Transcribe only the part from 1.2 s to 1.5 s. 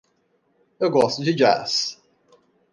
de